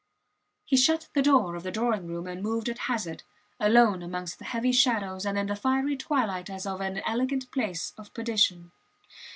[0.65, 3.21] He shut the door of the drawing room and moved at hazard,
[3.59, 7.93] alone amongst the heavy shadows and in the fiery twilight as of an elegant place
[7.99, 8.71] of perdition.